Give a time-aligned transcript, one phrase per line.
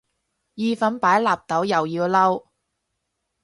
[0.55, 2.43] 意粉擺納豆又要嬲